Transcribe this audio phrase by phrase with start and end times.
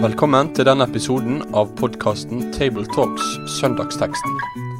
[0.00, 3.26] Velkommen til denne episoden av podkasten Tabletalks
[3.58, 4.38] Søndagsteksten,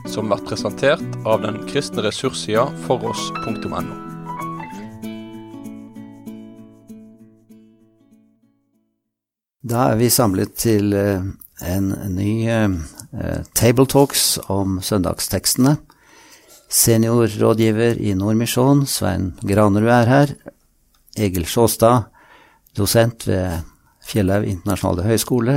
[0.09, 3.83] som blir presentert av den kristne ressurssida foross.no.
[9.61, 11.21] Da er vi samlet til eh,
[11.69, 15.77] en ny eh, Tabletalks om søndagstekstene.
[16.71, 20.33] Seniorrådgiver i Nordmisjon, Svein Granerud er her.
[21.19, 22.07] Egil Sjåstad,
[22.79, 23.67] dosent ved
[24.07, 25.57] Fjellhaug internasjonale høgskole,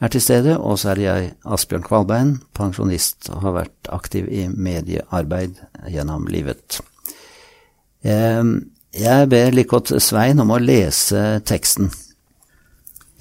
[0.00, 0.58] er til stede.
[0.58, 6.80] Og så er jeg, Asbjørn Kvalbein, pensjonist og har vært aktiv i mediearbeid gjennom livet.
[8.02, 11.92] Jeg ber Likot Svein om å lese teksten.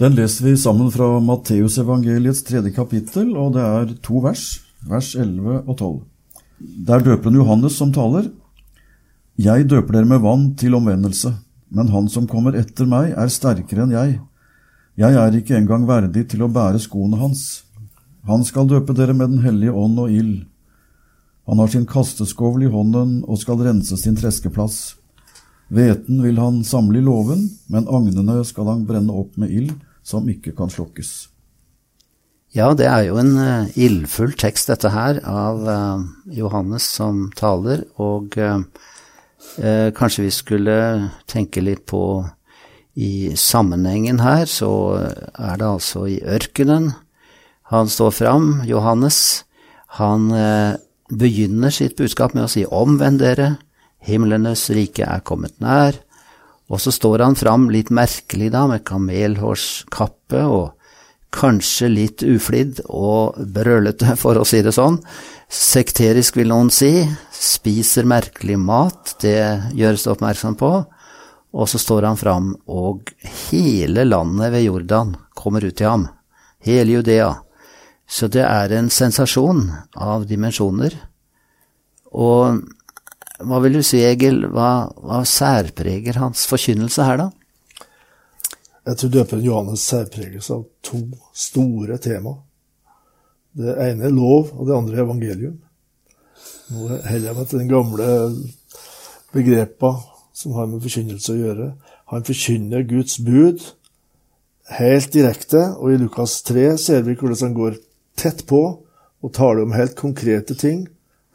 [0.01, 5.67] Den leser vi sammen fra Matteusevangeliets tredje kapittel, og det er to vers, vers 11
[5.67, 5.97] og 12.
[6.59, 8.27] Det er døperen Johannes som taler.
[9.39, 11.31] Jeg døper dere med vann til omvendelse,
[11.71, 14.17] men han som kommer etter meg, er sterkere enn jeg.
[14.99, 17.63] Jeg er ikke engang verdig til å bære skoene hans.
[18.27, 20.43] Han skal døpe dere med Den hellige ånd og ild.
[21.47, 24.99] Han har sin kasteskovl i hånden og skal rense sin treskeplass.
[25.71, 29.71] Hveten vil han samle i låven, men agnene skal han brenne opp med ild
[30.03, 31.28] som ikke kan slukkes.
[32.49, 36.01] Ja, det er jo en uh, ildfull tekst, dette her, av uh,
[36.33, 37.83] Johannes som taler.
[38.01, 38.63] Og uh,
[39.93, 40.77] kanskje vi skulle
[41.29, 42.01] tenke litt på
[42.99, 46.89] i sammenhengen her, så er det altså i ørkenen
[47.69, 49.45] han står fram, Johannes.
[50.01, 50.25] Han
[51.07, 53.59] begynner sitt budskap med å si 'omvend dere',
[54.01, 56.01] himlenes rike er kommet nær'.
[56.69, 60.73] Og så står han fram litt merkelig da, med kamelhårskappe og
[61.35, 64.99] kanskje litt uflidd og brølete, for å si det sånn.
[65.49, 66.91] Sekterisk, vil noen si.
[67.33, 69.39] Spiser merkelig mat, det
[69.77, 70.71] gjøres det oppmerksom på.
[71.49, 73.09] Og så står han fram, og
[73.49, 76.09] hele landet ved Jordan kommer ut til ham.
[76.65, 77.31] Hele Judea.
[78.09, 79.63] Så det er en sensasjon
[79.97, 80.93] av dimensjoner.
[82.13, 82.61] Og
[83.39, 87.29] hva vil du si, Egil, hva, hva særpreger hans forkynnelse her, da?
[88.89, 91.03] Jeg tror døperen Johannes særpreges av to
[91.37, 92.31] store tema.
[93.53, 95.59] Det ene er lov, og det andre er evangelium.
[96.73, 98.07] Nå holder jeg meg til den gamle
[99.35, 99.93] begrepa
[100.33, 101.69] som har med forkynnelse å gjøre.
[102.15, 103.61] Han forkynner Guds bud
[104.79, 107.77] helt direkte, og i Lukas 3 ser vi hvordan han går
[108.17, 108.63] tett på
[109.21, 110.87] og taler om helt konkrete ting,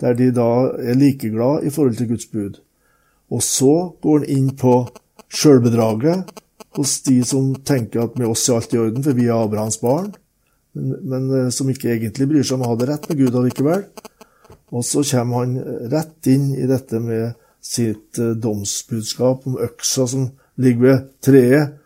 [0.02, 2.58] der de da er like glad i forhold til Guds bud.
[3.30, 4.80] Og så går han inn på
[5.30, 6.40] sjølbedraget
[6.74, 9.78] hos de som tenker at med oss er alt i orden, for vi er Abrahams
[9.82, 10.10] barn,
[10.74, 13.38] men, men, eh, som ikke egentlig bryr seg om å ha det rett med Gud
[13.38, 13.84] allikevel.
[14.74, 15.58] Og så kommer han
[15.92, 20.26] rett inn i dette med sitt uh, domsbudskap om øksa som
[20.60, 21.76] ligger ved treet,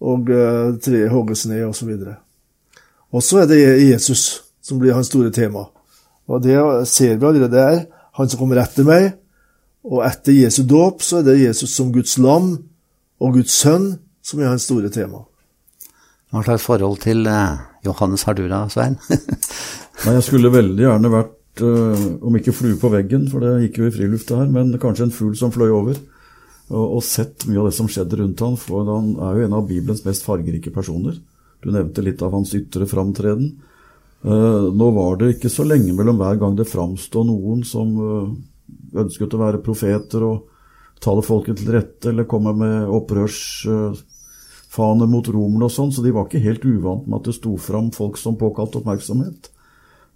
[0.00, 1.92] og uh, treet hogges ned, osv.
[3.12, 4.24] Og så er det Jesus
[4.64, 5.66] som blir hans store tema.
[6.26, 6.56] Og det
[6.90, 7.84] ser vi allerede der.
[8.18, 9.12] Han som kommer etter meg.
[9.86, 12.56] Og etter Jesu dåp så er det Jesus som Guds lam
[13.22, 13.94] og Guds sønn
[14.26, 15.22] som er hans store tema.
[16.34, 18.98] Hva slags forhold til eh, Johannes har du da, Svein?
[20.04, 23.80] Nei, Jeg skulle veldig gjerne vært, uh, om ikke flue på veggen, for det gikk
[23.80, 26.00] jo i frilufta her, men kanskje en fugl som fløy over.
[26.66, 29.56] Og, og, sett mye av det som skjedde rundt han, for han er jo en
[29.56, 31.16] av Bibelens mest fargerike personer.
[31.62, 33.54] Du nevnte litt av hans ytre framtreden.
[34.26, 38.28] Uh, nå var det ikke så lenge mellom hver gang det framstod noen som uh,
[38.98, 40.50] ønsket å være profeter og
[41.02, 46.24] tale folket til rette, eller komme med opprørsfane mot romerne og sånn, så de var
[46.26, 49.40] ikke helt uvant med at det sto fram folk som påkalte oppmerksomhet.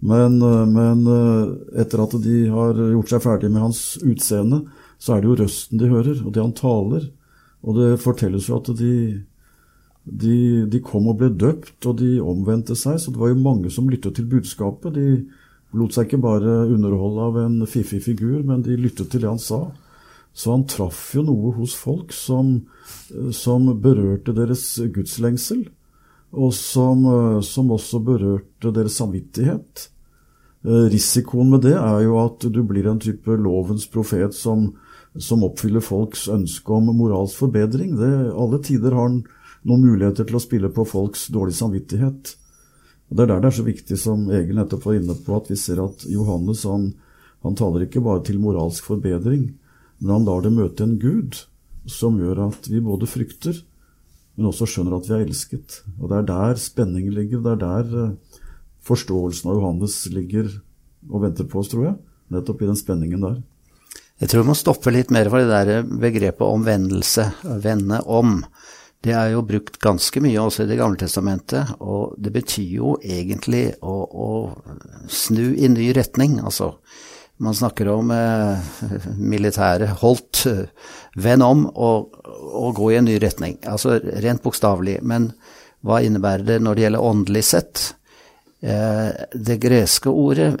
[0.01, 1.47] Men, eh, men, eh,
[1.81, 4.65] etter at de har gjort seg ferdig med hans utseende,
[4.97, 7.11] så er det jo røsten de hører, og det han taler.
[7.61, 9.21] Og det fortelles jo at de,
[10.05, 13.69] de, de kom og ble døpt, og de omvendte seg, så det var jo mange
[13.73, 14.97] som lyttet til budskapet.
[14.97, 15.21] De
[15.77, 19.41] lot seg ikke bare underholde av en fiffig figur, men de lyttet til det han
[19.41, 19.67] sa.
[20.33, 22.61] Så han traff jo noe hos folk som,
[23.35, 24.63] som berørte deres
[24.95, 25.65] gudslengsel,
[26.31, 27.03] og som,
[27.43, 29.89] som, også berørte deres samvittighet.
[30.63, 34.69] Eh, risikoen med det er jo at du blir en type lovens profet som,
[35.17, 37.95] som oppfyller folks ønske om moralsk forbedring.
[37.99, 39.23] Det, alle tider har han
[39.67, 42.35] noen muligheter til å spille på folks dårlige samvittighet.
[43.09, 45.49] Og Det er der det er så viktig, som Egil nettopp var inne på, at
[45.51, 46.93] vi ser at Johannes han,
[47.43, 49.49] han taler ikke bare til moralsk forbedring,
[50.01, 51.43] men han lar det møte en Gud
[51.89, 53.61] som gjør at vi både frykter,
[54.37, 55.81] men også skjønner at vi er elsket.
[55.99, 57.41] Og det er der spenningen ligger.
[57.45, 58.41] Det er der eh,
[58.87, 60.49] forståelsen av Johannes ligger
[61.09, 61.97] og venter på oss, tror jeg.
[62.33, 63.39] Nettopp i den spenningen der.
[64.21, 67.25] Jeg tror vi må stoppe litt mer for det der begrepet omvendelse,
[67.61, 68.39] vende om.
[69.01, 72.91] Det er jo brukt ganske mye også i Det gamle testamentet, og det betyr jo
[73.01, 76.75] egentlig å, å snu i ny retning, altså.
[77.41, 78.67] Man snakker om eh,
[79.17, 80.43] militæret holdt,
[81.17, 83.57] venn om og, og, gå i en ny retning.
[83.65, 84.99] Altså rent bokstavelig.
[85.01, 85.31] Men
[85.81, 87.83] hva innebærer det når det gjelder åndelig sett?
[88.61, 90.51] Eh, det greske ordet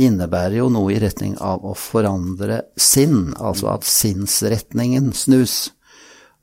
[0.00, 5.74] innebærer jo noe i retning av å forandre sinn, altså at sinnsretningen snus.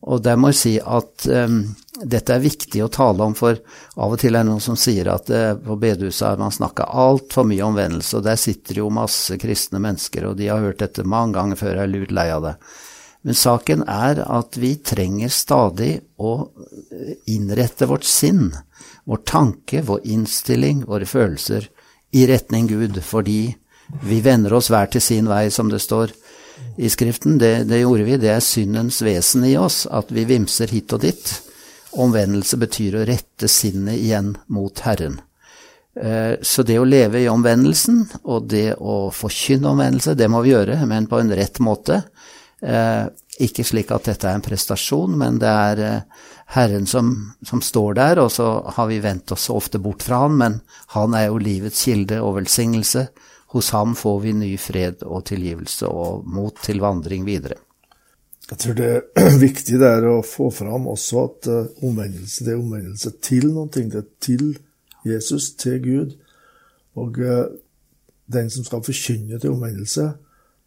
[0.07, 1.59] Og der må jeg si at um,
[2.00, 3.57] dette er viktig å tale om, for
[4.00, 6.88] av og til er det noen som sier at uh, på bedehuset har man snakka
[7.06, 10.83] altfor mye om vennelse, og der sitter jo masse kristne mennesker, og de har hørt
[10.83, 12.56] dette mange ganger før og er lurt lei av det.
[13.27, 16.33] Men saken er at vi trenger stadig å
[17.27, 18.54] innrette vårt sinn,
[19.09, 21.68] vår tanke, vår innstilling, våre følelser,
[22.15, 23.42] i retning Gud, fordi
[24.04, 26.13] vi vender oss hver til sin vei, som det står
[26.77, 28.18] i Skriften, det, det, gjorde vi.
[28.21, 31.31] Det er syndens vesen i oss, at vi vimser hit og dit.
[31.98, 35.19] Omvendelse betyr å rette sinnet igjen mot Herren.
[35.98, 40.54] Eh, så det å leve i omvendelsen, og det å forkynne omvendelse, det må vi
[40.54, 42.04] gjøre, men på en rett måte.
[42.62, 43.06] Eh,
[43.42, 47.12] ikke slik at dette er en prestasjon, men det er eh, Herren som,
[47.45, 50.62] som står der, og så har vi vendt oss ofte bort fra Han, men
[50.95, 53.07] Han er jo livets kilde og velsignelse.
[53.47, 57.55] Hos ham får vi ny fred og tilgivelse og mot til vandring videre.
[58.51, 62.53] Jeg tror det er viktig det er å få fram også at uh, omvendelse det
[62.53, 63.89] er omvendelse til noen ting.
[63.91, 64.45] Det er til
[65.07, 66.13] Jesus, til Gud.
[66.99, 67.47] Og uh,
[68.31, 70.09] den som skal forkynne til omvendelse,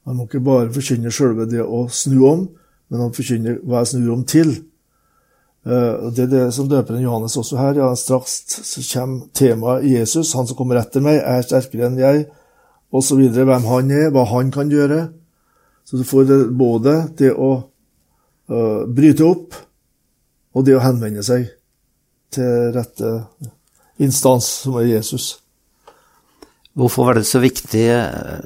[0.09, 2.49] han må ikke bare forkynne selve det å snu om,
[2.89, 4.57] men han forkynner hva jeg snur om til.
[5.69, 7.81] Uh, det er det som døperen Johannes også her.
[7.81, 8.41] Ja, straks
[8.95, 10.33] kommer temaet Jesus.
[10.33, 12.29] Han som kommer etter meg, er sterkere enn jeg
[12.91, 13.23] osv.
[13.31, 15.07] Hvem han er, hva han kan gjøre.
[15.85, 19.57] Så du får det, både det å uh, bryte opp
[20.55, 21.49] og det å henvende seg
[22.35, 23.13] til rette
[24.03, 25.33] instans, som er Jesus.
[26.79, 27.87] Hvorfor var det så viktig,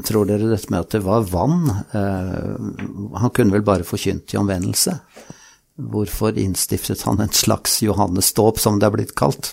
[0.09, 1.69] tror dere, dette med at det var vann?
[1.93, 4.97] Uh, han kunne vel bare forkynt i omvendelse?
[5.75, 9.53] Hvorfor innstiftet han en slags Johannes-dåp, som det er blitt kalt?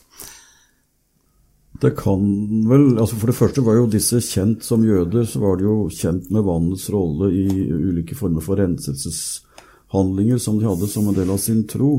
[1.82, 2.22] Det kan
[2.70, 5.78] vel altså For det første var jo disse kjent som jøder, så var de jo
[5.90, 11.32] kjent med vannets rolle i ulike former for renselseshandlinger som de hadde som en del
[11.34, 11.96] av sin tro.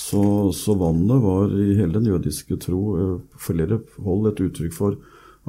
[0.00, 0.22] Så,
[0.56, 4.96] så vannet var i hele den jødiske tro eh, flere hold et uttrykk for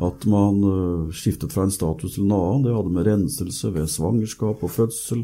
[0.03, 2.65] at man eh, skiftet fra en status til en annen.
[2.65, 5.23] Det hadde med renselse ved svangerskap og fødsel.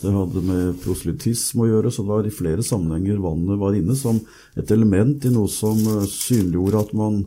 [0.00, 3.98] Det hadde med proselytisme å gjøre, så det var i flere sammenhenger vannet var inne
[3.98, 4.22] som
[4.54, 7.22] et element i noe som eh, synliggjorde at man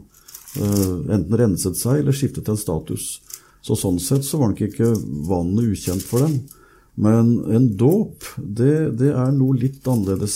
[0.57, 3.17] enten renset seg eller skiftet en status.
[3.63, 4.91] Så Sånn sett så var nok ikke
[5.29, 6.41] vannet ukjent for dem.
[6.99, 10.35] Men en dåp, det, det, er noe litt annerledes.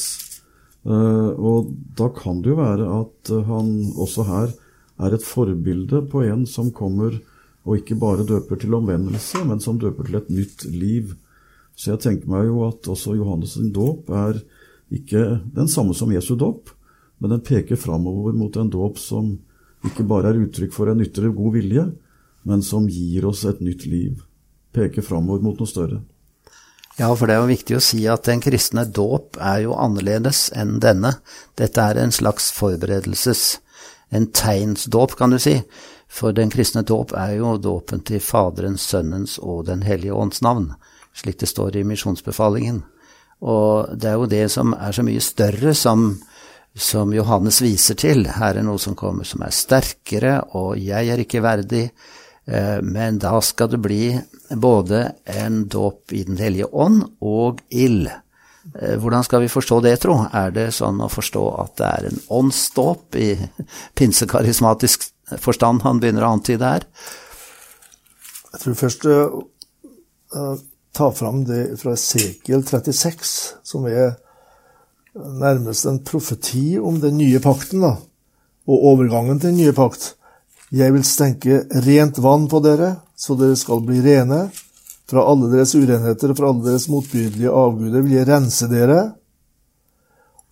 [0.87, 4.53] Eh, og da kan det jo være at han også her
[4.97, 7.19] er et forbilde på en som kommer
[7.67, 11.11] og ikke bare døper til omvendelse, men som døper til et nytt liv.
[11.75, 14.39] Så jeg tenker meg jo at også Johannes' sin dåp er
[14.93, 16.71] ikke den samme som Jesu dåp,
[17.19, 19.35] men den peker framover mot en dåp som
[19.85, 21.85] ikke bare er uttrykk for en ytre god vilje,
[22.47, 24.23] men som gir oss et nytt liv,
[24.73, 26.01] peker framover mot noe større.
[26.97, 30.47] Ja, for det er jo viktig å si at den kristne dåp er jo annerledes
[30.57, 31.19] enn denne.
[31.59, 33.59] Dette er en slags forberedelses,
[34.09, 35.59] en tegnsdåp, kan du si.
[36.09, 40.71] For den kristne dåp er jo dåpen til Faderens, Sønnens og Den hellige ånds navn,
[41.13, 42.81] slik det står i misjonsbefalingen.
[43.45, 46.15] Og det er jo det som er så mye større, som
[46.77, 48.27] som Johannes viser til.
[48.29, 51.87] Her er noe som kommer som er sterkere, og jeg er ikke verdig.
[52.45, 54.13] Eh, men da skal det bli
[54.53, 55.03] både
[55.41, 58.07] en dåp i Den hellige ånd og ild.
[58.75, 60.19] Eh, hvordan skal vi forstå det, tro?
[60.31, 63.29] Er det sånn å forstå at det er en åndsdåp i
[63.97, 65.09] pinsekarismatisk
[65.43, 66.87] forstand han begynner å antyde her?
[68.53, 70.55] Jeg tror først uh,
[70.95, 73.33] ta fram det fra Esekiel 36,
[73.67, 74.15] som er
[75.39, 77.95] nærmest en profeti om den nye pakten, da,
[78.67, 80.13] og overgangen til den nye pakt.
[80.71, 84.47] Jeg vil stenke rent vann på dere, så dere skal bli rene.
[85.07, 89.13] Fra alle deres urenheter og fra alle deres motbydelige avguder vil jeg rense dere.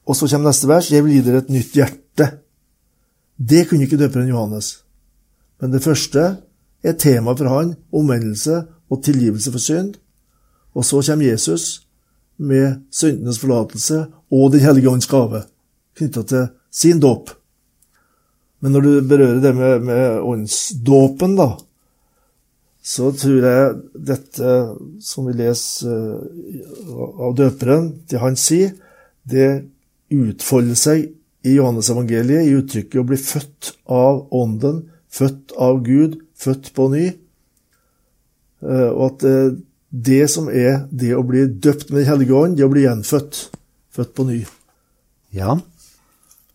[0.07, 0.91] Og så kommer neste vers.
[0.93, 2.29] Jeg vil gi dere et nytt hjerte.
[3.35, 4.85] Det kunne ikke døperen Johannes.
[5.59, 6.23] Men det første
[6.85, 9.95] er tema for han, omvendelse og tilgivelse for synd.
[10.75, 11.84] Og så kommer Jesus
[12.37, 15.45] med syndenes forlatelse og Den hellige ånds gave
[15.95, 17.31] knytta til sin dåp.
[18.59, 21.53] Men når du berører det med, med åndsdåpen, da,
[22.85, 23.75] så tror jeg
[24.09, 24.55] dette
[25.01, 26.17] som vi leser
[26.95, 28.75] av døperen, det han sier,
[29.25, 29.65] det
[30.13, 31.07] utfolder seg
[31.45, 37.05] i Johannes-evangeliet i uttrykket å bli født av Ånden, født av Gud, født på ny.
[38.65, 39.25] Og at
[39.95, 43.45] det som er det å bli døpt med Den hellige ånd, det å bli gjenfødt,
[43.95, 44.41] født på ny.
[45.35, 45.55] Ja,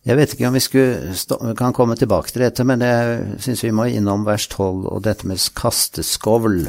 [0.08, 3.72] jeg vet ikke om vi stå, kan komme tilbake til dette, men jeg syns vi
[3.76, 6.62] må innom vers 12 og dette med kasteskovl.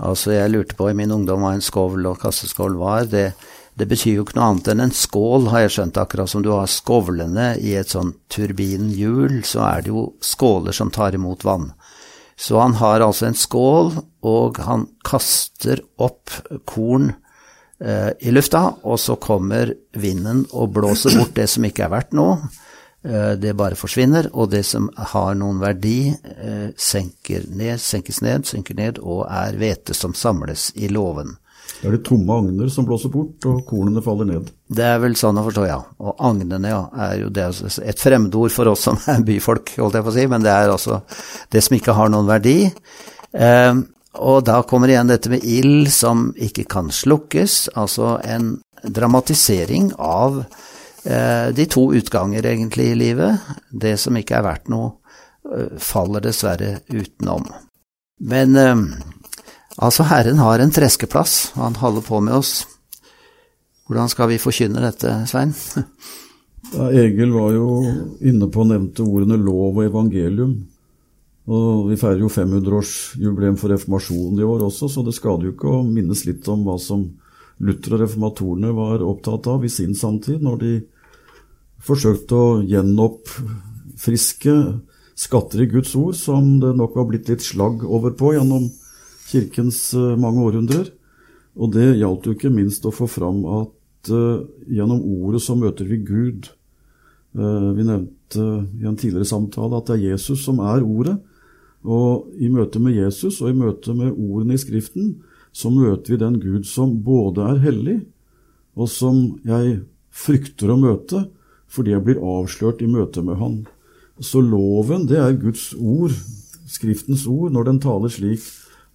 [0.00, 3.04] Altså, jeg lurte på i min ungdom hva en skovl og kasteskovl var.
[3.12, 3.26] Det,
[3.76, 6.00] det, betyr jo ikke noe annet enn en skål, har jeg skjønt.
[6.00, 10.90] Akkurat som du har skovlene i et sånt turbinhjul, så er det jo skåler som
[10.94, 11.74] tar imot vann.
[12.36, 13.92] Så han har altså en skål,
[14.26, 16.32] og han kaster opp
[16.68, 17.12] korn
[17.82, 22.16] eh, i lufta, og så kommer vinden og blåser bort det som ikke er verdt
[22.18, 22.38] noe.
[23.04, 28.46] Eh, det bare forsvinner, og det som har noen verdi, eh, senker ned, senkes ned,
[28.46, 31.36] synker ned, og er hvete som samles i låven.
[31.80, 34.50] Det er de tomme agner som blåser bort, og kornene faller ned.
[34.72, 35.78] Det er vel sånn å forstå, ja.
[36.02, 37.48] Og agnene, ja, er jo det
[37.82, 40.74] et fremmedord for oss som er byfolk, holdt jeg på å si, men det er
[40.74, 41.00] altså
[41.52, 42.58] det som ikke har noen verdi.
[43.32, 43.72] Eh,
[44.22, 50.42] og da kommer igjen dette med ild som ikke kan slukkes, altså en dramatisering av
[51.04, 53.38] Eh, de to utganger, egentlig, i livet.
[53.70, 54.92] Det som ikke er verdt noe,
[55.50, 57.48] eh, faller dessverre utenom.
[58.22, 58.76] Men eh,
[59.76, 62.66] altså, Herren har en treskeplass, og han holder på med oss.
[63.88, 65.54] Hvordan skal vi forkynne dette, Svein?
[66.72, 67.64] Ja, Egil var jo
[68.24, 70.54] inne på nevnte ordene lov og evangelium.
[71.50, 75.68] Og Vi feirer jo 500-årsjubileum for reformasjonen i år også, så det skader jo ikke
[75.68, 77.02] å minnes litt om hva som
[77.62, 80.72] Luther og reformatorene var opptatt av i sin samtid, når de
[81.82, 84.54] forsøkte å gjenoppfriske
[85.18, 88.70] skatter i Guds ord, som det nok var blitt litt slagg over på gjennom
[89.32, 90.92] kirkens eh, mange århundrer.
[91.56, 94.40] Og det gjaldt jo ikke minst å få fram at uh,
[94.72, 96.48] gjennom ordet så møter vi Gud.
[97.36, 98.46] Uh, vi nevnte
[98.80, 101.18] i en tidligere samtale at det er Jesus som er ordet.
[101.84, 105.16] Og i møte med Jesus og i møte med ordene i Skriften
[105.52, 107.98] så møter vi den Gud som både er hellig,
[108.72, 111.26] og som jeg frykter å møte,
[111.68, 113.58] fordi jeg blir avslørt i møte med Han.
[114.16, 116.14] Så loven, det er Guds ord,
[116.72, 118.40] Skriftens ord, når den taler slik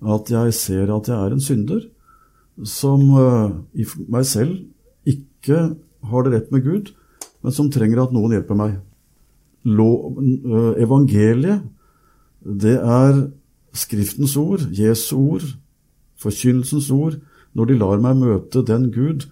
[0.01, 1.81] at jeg ser at jeg er en synder,
[2.65, 4.57] som uh, i meg selv
[5.07, 5.77] ikke
[6.09, 6.91] har det rett med Gud,
[7.45, 8.77] men som trenger at noen hjelper meg.
[9.67, 11.65] Uh, evangeliet,
[12.41, 13.27] det er
[13.77, 15.43] Skriftens ord, Jesu ord,
[16.17, 17.19] forkynnelsens ord,
[17.53, 19.27] når de lar meg møte den Gud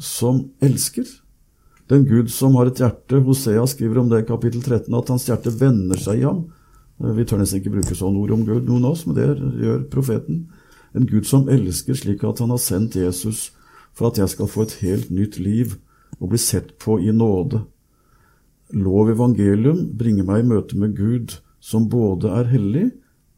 [0.00, 1.04] som elsker.
[1.92, 5.26] Den Gud som har et hjerte, Hosea skriver om det i kapittel 13, at hans
[5.28, 6.46] hjerte vender seg i ham.
[7.00, 9.28] Eh, vi tør nesten ikke bruke sånne ord om Gud, noen av oss, men det
[9.62, 10.46] gjør profeten.
[10.92, 13.50] En Gud som elsker slik at han har sendt Jesus
[13.96, 15.76] for at jeg skal få et helt nytt liv
[16.18, 17.62] og bli sett på i nåde.
[18.72, 22.86] Lov evangelium bringer meg i møte med Gud, som både er hellig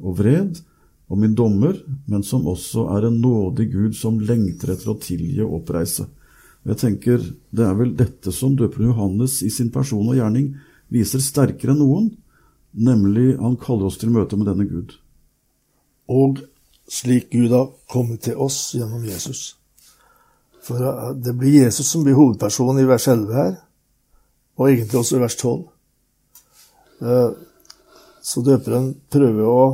[0.03, 0.61] og vred
[1.11, 1.77] og min dommer,
[2.09, 6.07] men som også er en nådig Gud som lengter etter å tilgi og oppreise.
[6.65, 7.21] Jeg tenker
[7.53, 10.55] Det er vel dette som døperen Johannes i sin person og gjerning
[10.89, 12.09] viser sterkere enn noen,
[12.75, 14.97] nemlig han kaller oss til møte med denne Gud.
[16.11, 16.43] Og
[16.91, 19.55] slik Gud har kommet til oss gjennom Jesus.
[20.65, 23.55] For det blir Jesus som blir hovedpersonen i vers 11 her,
[24.57, 25.65] og egentlig også i vers 12.
[27.05, 27.31] Eh,
[28.25, 29.65] så døperen prøver å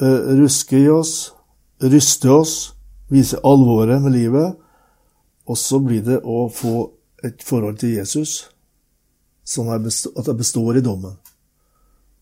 [0.00, 1.32] eh, ruske i oss,
[1.82, 2.54] ryste oss,
[3.10, 4.54] vise alvoret med livet,
[5.50, 6.90] og så blir det å få
[7.26, 8.44] et forhold til Jesus
[9.50, 11.16] sånn at det består i dommen.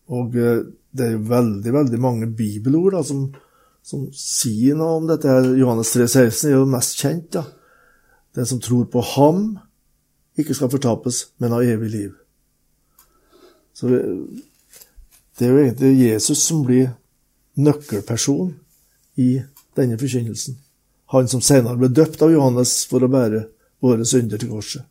[0.09, 3.27] Og eh, det er jo veldig, veldig mange bibelord da, som,
[3.85, 5.29] som, sier noe om dette.
[5.29, 5.51] her.
[5.59, 7.29] Johannes 3, 16 er jo mest kjent.
[7.37, 7.45] da.
[8.37, 9.43] Den som tror på ham,
[10.39, 12.15] ikke skal fortapes, men ha evig liv.
[13.75, 14.01] Så det,
[15.37, 16.93] det er jo egentlig Jesus som blir
[17.59, 18.53] nøkkelperson
[19.19, 19.41] i
[19.77, 20.57] denne forkynnelsen.
[21.13, 23.45] Han som senere ble døpt av Johannes for å bære
[23.83, 24.83] våre synder til korset.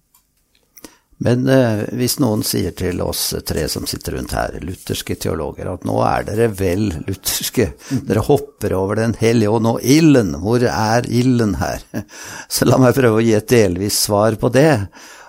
[1.24, 5.86] Men eh, hvis noen sier til oss tre som sitter rundt her, lutherske teologer, at
[5.88, 7.72] nå er dere vel lutherske,
[8.06, 11.82] dere hopper over Den hellige ånd og ilden, hvor er ilden her?
[12.54, 14.72] Så la meg prøve å gi et delvis svar på det.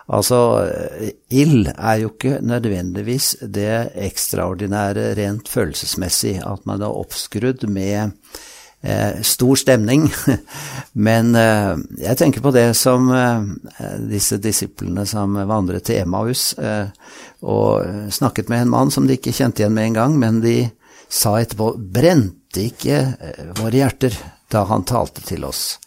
[0.09, 0.37] Altså,
[1.29, 8.15] ild er jo ikke nødvendigvis det ekstraordinære rent følelsesmessig, at man er oppskrudd med
[8.81, 10.07] eh, stor stemning.
[11.07, 13.43] Men eh, jeg tenker på det som eh,
[14.09, 16.89] disse disiplene som vandret til Emmaus eh,
[17.41, 20.57] og snakket med en mann som de ikke kjente igjen med en gang, men de
[21.09, 24.17] sa etterpå 'Brente ikke eh, våre hjerter
[24.51, 25.77] da han talte til oss.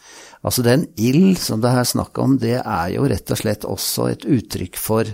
[0.43, 4.09] Altså den ild som det er snakk om, det er jo rett og slett også
[4.11, 5.07] et uttrykk for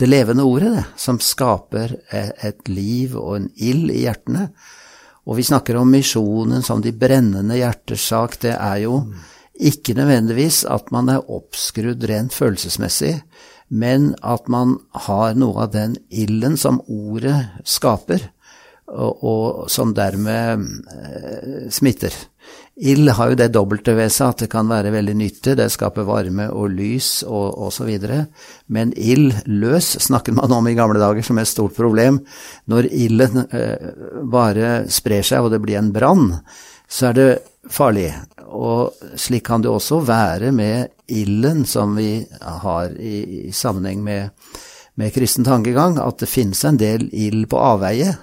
[0.00, 4.46] det levende ordet, det, som skaper et liv og en ild i hjertene.
[5.28, 8.38] Og vi snakker om misjonen som de brennende hjerters sak.
[8.40, 9.02] Det er jo
[9.60, 13.18] ikke nødvendigvis at man er oppskrudd rent følelsesmessig,
[13.68, 17.36] men at man har noe av den ilden som ordet
[17.68, 18.30] skaper,
[18.90, 22.14] og, og som dermed eh, smitter.
[22.80, 26.06] Ild har jo det dobbelte ved seg at det kan være veldig nyttig, det skaper
[26.08, 27.90] varme og lys og osv.
[28.72, 32.22] Men ild løs snakker man om i gamle dager som et stort problem.
[32.72, 33.90] Når ilden eh,
[34.24, 36.32] bare sprer seg og det blir en brann,
[36.88, 37.28] så er det
[37.68, 38.08] farlig.
[38.48, 44.32] Og slik kan det også være med ilden som vi har i, i sammenheng med,
[44.96, 48.16] med kristen tankegang, at det finnes en del ild på avveie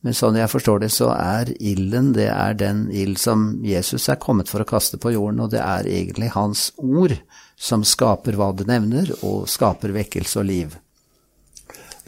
[0.00, 4.20] men sånn jeg forstår det, så er ilden det er den ild som Jesus er
[4.20, 7.18] kommet for å kaste på jorden, og det er egentlig hans ord
[7.60, 10.78] som skaper hva det nevner, og skaper vekkelse og liv.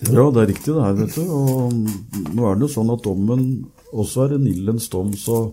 [0.08, 1.28] Ja, det er riktig det her, vet du.
[1.28, 3.46] Og nå er det jo sånn at dommen
[3.92, 5.44] også er en ildens dom, så,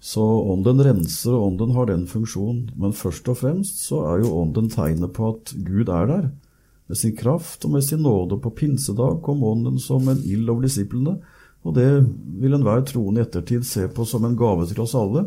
[0.00, 2.72] så ånden renser, og ånden har den funksjonen.
[2.80, 6.30] Men først og fremst så er jo ånden tegnet på at Gud er der.
[6.88, 8.40] Med sin kraft og med sin nåde.
[8.40, 11.18] På pinsedag kom ånden som en ild over disiplene
[11.66, 11.88] og det
[12.40, 15.26] vil enhver troende i ettertid se på som en gave til oss alle.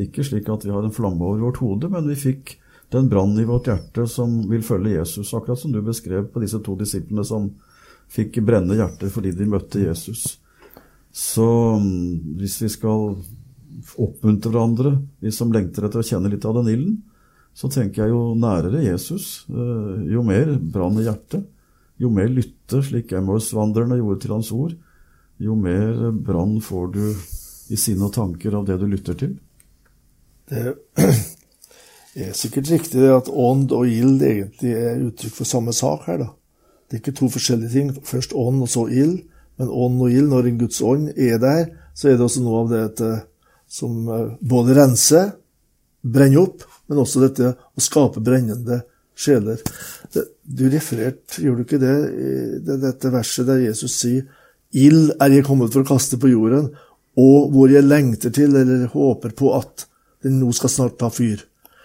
[0.00, 2.56] Ikke slik at vi har en flamme over vårt hode, men vi fikk
[2.94, 6.60] den brann i vårt hjerte som vil følge Jesus, akkurat som du beskrev på disse
[6.62, 7.50] to disiplene som
[8.14, 10.36] fikk brennende hjerter fordi de møtte Jesus.
[11.14, 11.46] Så
[11.80, 13.16] mm, hvis vi skal
[14.00, 16.96] oppmuntre hverandre, vi som lengter etter å kjenne litt av den ilden,
[17.54, 21.46] så tenker jeg jo nærere Jesus, eh, jo mer brann i hjertet,
[22.02, 24.74] jo mer lytte, slik Emmaus-vandrerne gjorde til hans ord,
[25.42, 27.04] jo mer brann får du
[27.72, 29.34] i sinne og tanker av det du lytter til.
[32.14, 36.20] Det er sikkert riktig at ånd og ild egentlig er uttrykk for samme sak her.
[36.22, 36.28] da.
[36.86, 37.94] Det er ikke to forskjellige ting.
[38.06, 39.22] Først ånd og så ild.
[39.58, 42.62] Men ånd og ild, når en Guds ånd er der, så er det også noe
[42.64, 43.10] av det
[43.70, 45.30] som eh, både renser,
[46.02, 48.82] brenner opp, men også dette å skape brennende
[49.14, 49.62] sjeler.
[50.42, 54.26] Du refererte, gjør du ikke det, i dette verset der Jesus sier
[54.74, 56.72] Ild er jeg kommet for å kaste på jorden,
[57.14, 59.86] og hvor jeg lengter til eller håper på at
[60.24, 61.44] den nå skal snart ta fyr.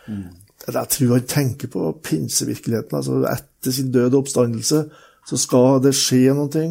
[0.10, 0.26] Mm.
[0.70, 2.98] Jeg tror han tenker på pinsevirkeligheten.
[2.98, 4.84] altså Etter sin død og oppstandelse
[5.30, 6.66] så skal det skje noe.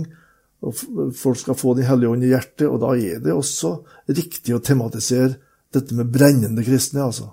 [0.63, 2.67] og Folk skal få Den hellige ånd i hjertet.
[2.69, 3.79] og Da er det også
[4.09, 5.37] riktig å tematisere
[5.73, 7.03] dette med brennende kristne.
[7.03, 7.31] altså.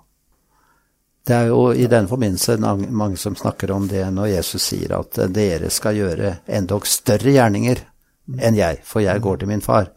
[1.25, 5.17] Det er jo i den forbindelse mange som snakker om det når Jesus sier at
[5.33, 7.81] dere skal gjøre endog større gjerninger
[8.25, 9.91] enn jeg, for jeg går til min far.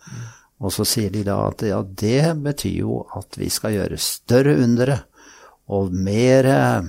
[0.59, 4.57] Og så sier de da at ja, det betyr jo at vi skal gjøre større
[4.59, 4.99] undere
[5.75, 6.89] og mer eh,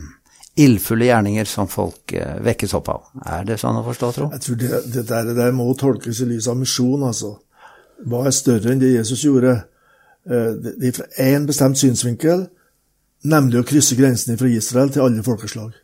[0.64, 3.10] ildfulle gjerninger som folk eh, vekkes opp av.
[3.38, 4.30] Er det sånn å forstå, tro?
[4.34, 7.36] Jeg tror det, det, der, det der må tolkes i lys av misjon, altså.
[8.10, 9.58] Hva er større enn det Jesus gjorde?
[10.26, 12.48] Eh, det er fra én bestemt synsvinkel,
[13.30, 15.76] nemlig å krysse grensene fra Israel til alle folkeslag.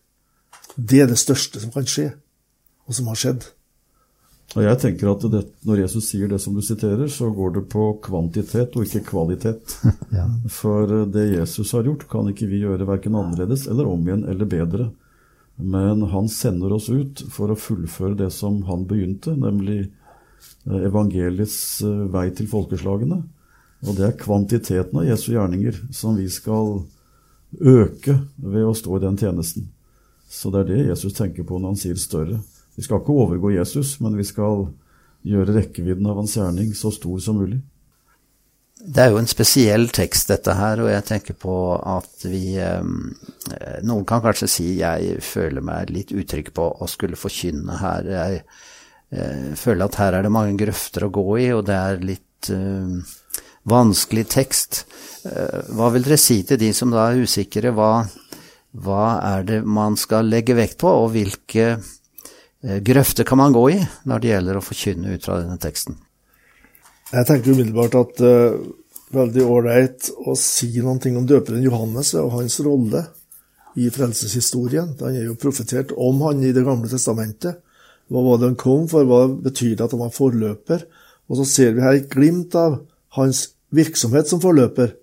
[0.76, 2.10] Det er det største som kan skje,
[2.88, 3.46] og som har skjedd.
[4.54, 7.64] Og jeg tenker at det, Når Jesus sier det som du siterer, så går det
[7.74, 9.78] på kvantitet og ikke kvalitet.
[10.18, 10.28] ja.
[10.52, 14.24] For eh, det Jesus har gjort, kan ikke vi gjøre verken annerledes eller om igjen
[14.30, 14.90] eller bedre.
[15.56, 21.60] Men han sender oss ut for å fullføre det som han begynte, nemlig eh, evangeliets
[21.84, 23.22] eh, vei til folkeslagene.
[23.86, 26.84] Og det er kvantiteten av Jesu gjerninger som vi skal
[27.60, 29.70] øke ved å stå i den tjenesten.
[30.32, 32.40] Så det er det Jesus tenker på når han sier større.
[32.76, 34.68] Vi skal ikke overgå Jesus, men vi skal
[35.26, 37.62] gjøre rekkevidden av hans gjerning så stor som mulig.
[38.86, 42.84] Det er jo en spesiell tekst, dette her, og jeg tenker på at vi eh,
[43.88, 48.12] Noen kan kanskje si jeg føler meg litt utrygg på å skulle forkynne her.
[48.12, 48.44] Jeg
[49.16, 52.52] eh, føler at her er det mange grøfter å gå i, og det er litt
[52.54, 53.16] eh,
[53.66, 54.84] vanskelig tekst.
[55.74, 57.72] hva vil dere si til de som da er usikre?
[57.74, 58.06] Hva,
[58.86, 61.80] hva er det man skal legge vekt på, og hvilke
[62.86, 63.78] grøfter kan man gå i
[64.10, 66.00] når det gjelder å forkynne ut fra denne teksten?
[67.12, 68.58] Jeg tenker umiddelbart at uh,
[69.14, 73.04] veldig ålreit å si noen ting om døperen Johannes og hans rolle
[73.78, 74.96] i frelseshistorien.
[75.02, 77.62] Han er jo profetert om han i Det gamle testamentet.
[78.10, 79.06] Hva var det han kom for?
[79.08, 80.86] Hva betyr det at han var forløper?
[81.30, 82.80] Og så ser vi her et glimt av
[83.18, 84.94] hans virksomhet som forløper.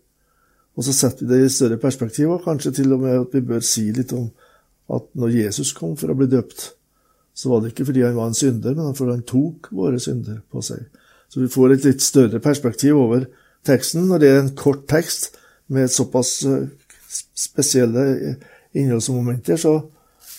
[0.79, 3.43] Og så setter vi det i større perspektiv, og kanskje til og med at vi
[3.45, 4.31] bør si litt om
[4.93, 6.73] at når Jesus kom for å bli døpt,
[7.35, 10.43] så var det ikke fordi han var en synder, men fordi han tok våre synder
[10.53, 10.85] på seg.
[11.33, 13.25] Så vi får et litt større perspektiv over
[13.67, 15.33] teksten, når det er en kort tekst
[15.73, 16.69] med såpass eh,
[17.09, 18.37] spesielle
[18.77, 19.79] innholdsmomenter, så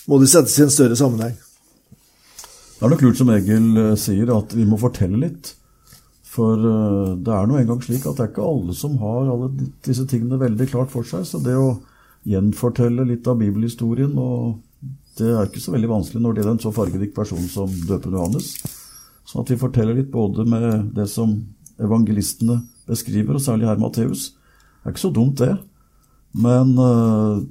[0.10, 1.36] må de settes i en større sammenheng.
[2.78, 5.54] Det er nok lurt som Egil eh, sier, at vi må fortelle litt.
[6.34, 9.50] For eh, det er nå engang slik at det er ikke alle som har alle
[9.86, 11.26] disse tingene veldig klart for seg.
[11.30, 11.78] Så det å
[12.28, 14.60] gjenfortelle litt av bibelhistorien, og
[15.18, 18.18] det er ikke så veldig vanskelig når det er en så fargerik person som døperen
[18.18, 18.54] Johannes.
[19.30, 21.36] Sånn at vi forteller litt både med det som
[21.82, 24.32] evangelistene beskriver, og særlig her Matteus.
[24.34, 25.54] Det er ikke så dumt, det.
[26.34, 27.44] Men uh,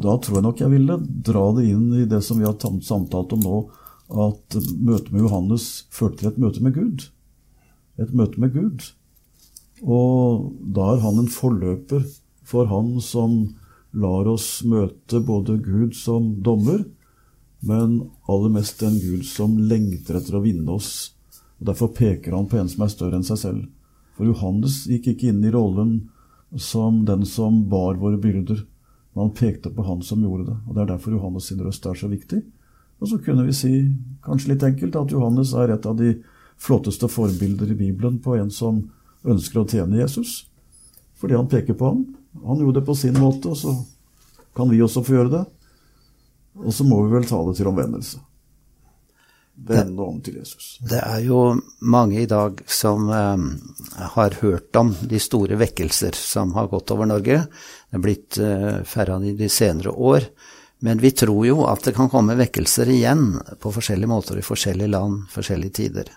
[0.00, 0.96] da tror jeg nok jeg ville
[1.26, 3.58] dra det inn i det som vi har samtalt om nå,
[4.10, 7.06] at møtet med Johannes førte til et møte med Gud.
[8.00, 8.86] Et møte med Gud.
[9.82, 12.06] Og da er han en forløper
[12.46, 13.36] for han som
[13.94, 16.82] lar oss møte både Gud som dommer,
[17.60, 21.12] men aller mest en Gud som lengter etter å vinne oss.
[21.60, 23.66] Og Derfor peker han på en som er større enn seg selv.
[24.16, 26.10] For Johannes gikk ikke inn i rollen
[26.56, 28.64] som den som bar våre byrder,
[29.12, 30.56] men han pekte på han som gjorde det.
[30.66, 32.42] Og Det er derfor Johannes sin røst er så viktig.
[33.00, 33.72] Og så kunne vi si,
[34.24, 36.14] kanskje litt enkelt, at Johannes er et av de
[36.60, 38.82] flotteste forbilder i Bibelen på en som
[39.24, 40.50] ønsker å tjene Jesus.
[41.20, 42.04] Fordi han peker på ham.
[42.44, 43.72] Han gjorde det på sin måte, og så
[44.56, 45.44] kan vi også få gjøre det.
[46.58, 48.20] Og så må vi vel ta det til omvendelse.
[49.66, 50.78] Vende om til Jesus.
[50.80, 51.40] Det er jo
[51.84, 53.42] mange i dag som eh,
[54.14, 57.42] har hørt om de store vekkelser som har gått over Norge.
[57.90, 60.30] Det er blitt eh, færre av de de senere år.
[60.80, 64.94] Men vi tror jo at det kan komme vekkelser igjen på forskjellige måter i forskjellige
[64.94, 66.08] land, forskjellige tider.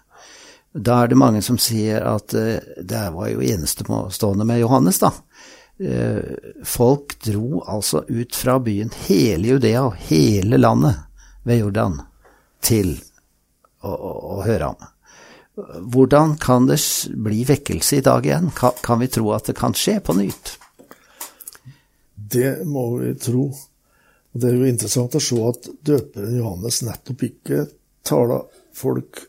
[0.74, 5.12] Da er det mange som sier at eh, det var jo enestående med Johannes, da.
[5.80, 6.22] Eh,
[6.64, 11.00] folk dro altså ut fra byen, hele Judea og hele landet
[11.44, 11.98] ved Jordan,
[12.62, 12.94] til
[13.82, 14.92] å, å, å høre ham.
[15.94, 16.80] Hvordan kan det
[17.14, 18.50] bli vekkelse i dag igjen?
[18.58, 20.56] Kan, kan vi tro at det kan skje på nytt?
[22.14, 23.50] Det må vi tro.
[24.34, 27.68] Og Det er jo interessant å se at døperen Johannes nettopp ikke
[28.06, 29.28] taler folk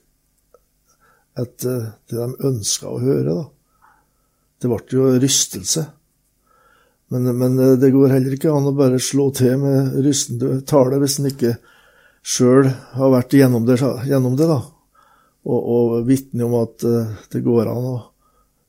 [1.37, 3.35] etter det de ønska å høre.
[3.35, 3.91] da.
[4.61, 5.85] Det ble jo rystelse.
[7.15, 11.21] Men, men, det går heller ikke an å bare slå til med rystende tale hvis
[11.21, 11.53] en ikke
[12.27, 13.77] sjøl har vært gjennom det.
[14.09, 14.59] Gjennom det da.
[15.45, 17.95] Og, og vitne om at eh, det går an å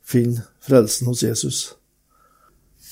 [0.06, 1.60] finne frelsen hos Jesus.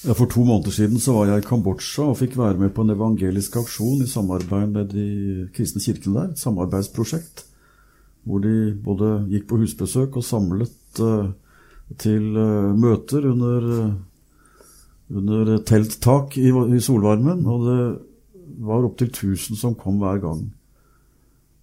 [0.03, 2.95] For to måneder siden så var jeg i Kambodsja og fikk være med på en
[2.95, 5.05] evangelisk aksjon i samarbeid med de
[5.55, 6.31] kristne kirkene der.
[6.33, 7.45] Et samarbeidsprosjekt.
[8.25, 11.29] Hvor de både gikk på husbesøk og samlet uh,
[11.99, 12.25] til
[12.79, 13.95] møter under, uh,
[15.13, 17.45] under telttak i, i, solvarmen.
[17.49, 17.79] Og det
[18.65, 20.43] var opptil 1000 som kom hver gang.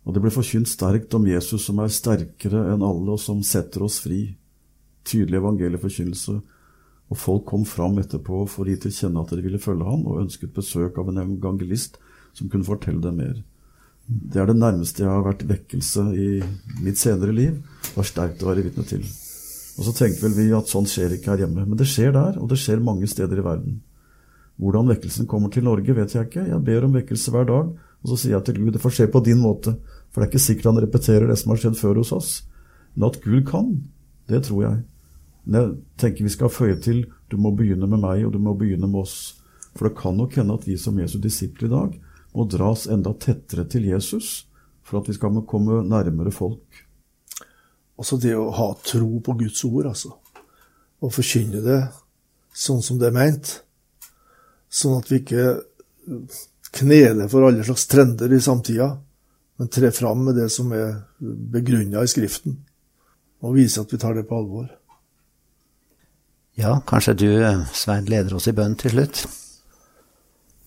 [0.06, 3.84] Og det ble forkynt sterkt om Jesus som er sterkere enn alle, og som setter
[3.86, 4.22] oss fri.
[5.06, 6.38] Tydelig evangelieforkynnelse.
[7.10, 10.06] Og folk kom fram etterpå for å gi til kjenne at de ville følge ham,
[10.06, 11.98] og ønsket besøk av en evangelist
[12.36, 13.40] som kunne fortelle dem mer.
[14.06, 16.28] Det er det nærmeste jeg har vært vekkelse i
[16.82, 17.58] mitt senere liv.
[17.90, 19.04] Det var sterkt å være vitne til.
[19.80, 21.64] Og så tenker vel vi at sånn skjer ikke her hjemme.
[21.64, 23.78] Men det skjer der, og det skjer mange steder i verden.
[24.60, 26.44] Hvordan vekkelsen kommer til Norge, vet jeg ikke.
[26.50, 29.06] Jeg ber om vekkelse hver dag, og så sier jeg til Gud det får skje
[29.14, 29.72] på din måte.
[30.12, 32.34] For det er ikke sikkert han repeterer det som har skjedd før hos oss.
[32.92, 33.72] Men at Gud kan,
[34.28, 34.82] det tror jeg.
[35.46, 35.72] Men jeg
[36.04, 39.00] tenker vi skal føye til du må begynne med meg, og du må begynne med
[39.06, 39.16] oss.
[39.72, 41.96] For det kan nok hende at vi som Jesu disipler i dag
[42.36, 44.44] må dras enda tettere til Jesus
[44.84, 46.84] for at vi skal komme nærmere folk.
[48.00, 50.14] Også det å ha tro på Guds ord, altså.
[51.00, 51.80] Og forkynne det
[52.56, 53.52] sånn som det er meint.
[54.70, 55.60] Sånn at vi ikke
[56.80, 58.92] kneler for alle slags trender i samtida,
[59.60, 62.56] men trer fram med det som er begrunna i Skriften,
[63.44, 64.70] og viser at vi tar det på alvor.
[66.60, 67.28] Ja, kanskje du,
[67.76, 69.22] Svein, leder oss i bønn til slutt?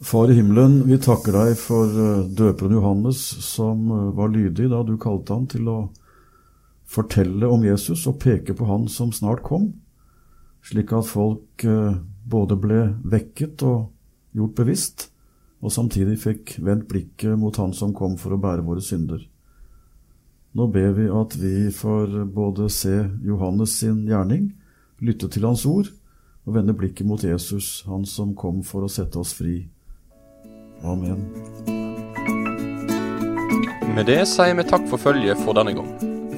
[0.03, 4.81] Far i himmelen, vi takker deg for eh, døperen Johannes, som eh, var lydig da
[4.83, 5.77] du kalte han til å
[6.93, 9.71] fortelle om Jesus og peke på han som snart kom,
[10.63, 13.89] slik at folk eh, både ble vekket og
[14.33, 15.09] gjort bevisst,
[15.63, 19.21] og samtidig fikk vendt blikket mot han som kom for å bære våre synder.
[20.53, 22.93] Nå ber vi at vi får både se
[23.25, 24.51] Johannes sin gjerning,
[25.01, 25.89] lytte til Hans ord
[26.43, 29.63] og vende blikket mot Jesus, Han som kom for å sette oss fri.
[30.83, 31.23] Amen.
[33.95, 36.12] Med det sier vi takk for følget for denne gang.